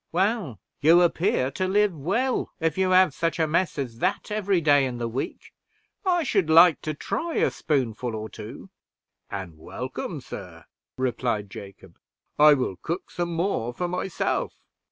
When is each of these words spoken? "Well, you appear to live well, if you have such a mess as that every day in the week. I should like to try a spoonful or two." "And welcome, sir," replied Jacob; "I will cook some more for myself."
"Well, 0.11 0.59
you 0.79 1.03
appear 1.03 1.51
to 1.51 1.67
live 1.67 1.93
well, 1.95 2.49
if 2.59 2.75
you 2.75 2.89
have 2.89 3.13
such 3.13 3.37
a 3.37 3.45
mess 3.45 3.77
as 3.77 3.99
that 3.99 4.31
every 4.31 4.59
day 4.59 4.85
in 4.85 4.97
the 4.97 5.07
week. 5.07 5.53
I 6.03 6.23
should 6.23 6.49
like 6.49 6.81
to 6.81 6.95
try 6.95 7.35
a 7.35 7.51
spoonful 7.51 8.15
or 8.15 8.27
two." 8.27 8.71
"And 9.29 9.59
welcome, 9.59 10.19
sir," 10.19 10.65
replied 10.97 11.51
Jacob; 11.51 11.99
"I 12.39 12.55
will 12.55 12.77
cook 12.77 13.11
some 13.11 13.35
more 13.35 13.75
for 13.75 13.87
myself." 13.87 14.55